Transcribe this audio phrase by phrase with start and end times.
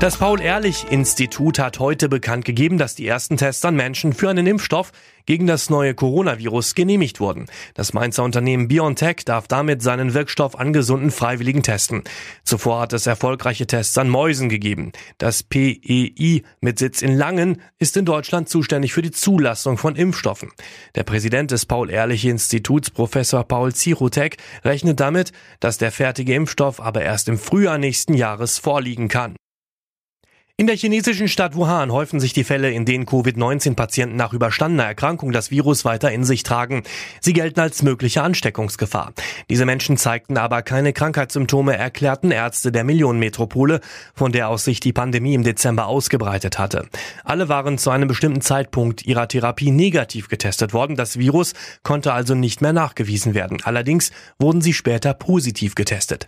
[0.00, 4.92] Das Paul-Ehrlich-Institut hat heute bekannt gegeben, dass die ersten Tests an Menschen für einen Impfstoff
[5.26, 7.46] gegen das neue Coronavirus genehmigt wurden.
[7.74, 12.04] Das Mainzer Unternehmen BioNTech darf damit seinen Wirkstoff an gesunden Freiwilligen testen.
[12.44, 14.92] Zuvor hat es erfolgreiche Tests an Mäusen gegeben.
[15.18, 20.52] Das PEI mit Sitz in Langen ist in Deutschland zuständig für die Zulassung von Impfstoffen.
[20.94, 27.28] Der Präsident des Paul-Ehrlich-Instituts, Professor Paul Zirutek, rechnet damit, dass der fertige Impfstoff aber erst
[27.28, 29.34] im Frühjahr nächsten Jahres vorliegen kann.
[30.60, 35.30] In der chinesischen Stadt Wuhan häufen sich die Fälle, in denen Covid-19-Patienten nach überstandener Erkrankung
[35.30, 36.82] das Virus weiter in sich tragen.
[37.20, 39.12] Sie gelten als mögliche Ansteckungsgefahr.
[39.48, 43.80] Diese Menschen zeigten aber keine Krankheitssymptome, erklärten Ärzte der Millionenmetropole,
[44.16, 46.88] von der aus sich die Pandemie im Dezember ausgebreitet hatte.
[47.22, 50.96] Alle waren zu einem bestimmten Zeitpunkt ihrer Therapie negativ getestet worden.
[50.96, 51.52] Das Virus
[51.84, 53.58] konnte also nicht mehr nachgewiesen werden.
[53.62, 56.26] Allerdings wurden sie später positiv getestet.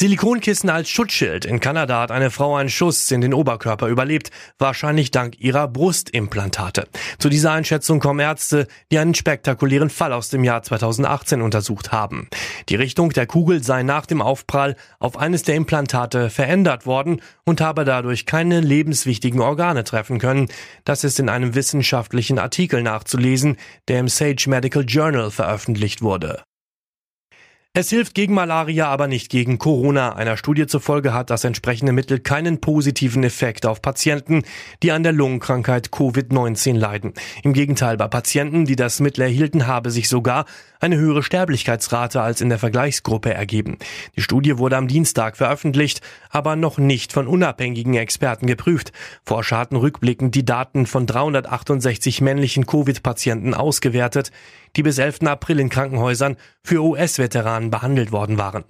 [0.00, 1.44] Silikonkissen als Schutzschild.
[1.44, 6.86] In Kanada hat eine Frau einen Schuss in den Oberkörper überlebt, wahrscheinlich dank ihrer Brustimplantate.
[7.18, 12.28] Zu dieser Einschätzung kommen Ärzte, die einen spektakulären Fall aus dem Jahr 2018 untersucht haben.
[12.68, 17.60] Die Richtung der Kugel sei nach dem Aufprall auf eines der Implantate verändert worden und
[17.60, 20.46] habe dadurch keine lebenswichtigen Organe treffen können.
[20.84, 23.56] Das ist in einem wissenschaftlichen Artikel nachzulesen,
[23.88, 26.44] der im Sage Medical Journal veröffentlicht wurde.
[27.74, 30.16] Es hilft gegen Malaria, aber nicht gegen Corona.
[30.16, 34.42] Einer Studie zufolge hat das entsprechende Mittel keinen positiven Effekt auf Patienten,
[34.82, 37.12] die an der Lungenkrankheit Covid-19 leiden.
[37.42, 40.46] Im Gegenteil, bei Patienten, die das Mittel erhielten, habe sich sogar
[40.80, 43.76] eine höhere Sterblichkeitsrate als in der Vergleichsgruppe ergeben.
[44.16, 48.92] Die Studie wurde am Dienstag veröffentlicht, aber noch nicht von unabhängigen Experten geprüft.
[49.24, 54.32] Forscher hatten rückblickend die Daten von 368 männlichen Covid-Patienten ausgewertet
[54.76, 55.22] die bis 11.
[55.22, 58.64] April in Krankenhäusern für US-Veteranen behandelt worden waren.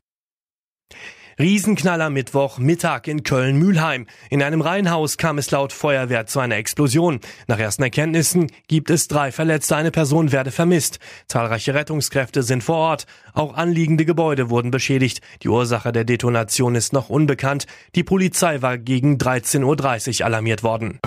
[1.39, 4.07] Riesenknaller Mittwoch Mittag in Köln-Mühlheim.
[4.29, 7.21] In einem Reihenhaus kam es laut Feuerwehr zu einer Explosion.
[7.47, 10.99] Nach ersten Erkenntnissen gibt es drei Verletzte, eine Person werde vermisst.
[11.29, 13.07] Zahlreiche Rettungskräfte sind vor Ort.
[13.35, 15.21] Auch anliegende Gebäude wurden beschädigt.
[15.45, 17.67] Die Ursache der Detonation ist noch unbekannt.
[17.95, 20.99] Die Polizei war gegen 13.30 Uhr alarmiert worden.